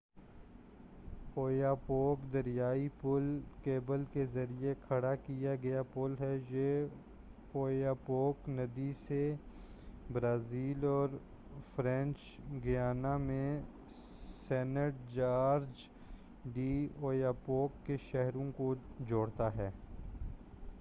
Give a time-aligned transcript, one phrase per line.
[1.35, 3.25] Oyapock دریائی پُل
[3.63, 6.85] cable کے ذریعہ کھڑا کیا گیا پُل ہے یہ
[7.53, 9.21] اویاپوک ندی سے
[10.13, 11.09] برازیل اور
[11.65, 12.17] فرینچ
[12.63, 13.61] گیانا میں
[14.47, 15.87] سینٹ جارج
[16.45, 18.73] ڈی اویاپوک کے شہروں کو
[18.99, 19.69] جوڑتا ہے